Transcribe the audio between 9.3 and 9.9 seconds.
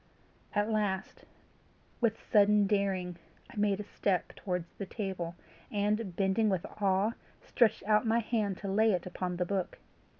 the book.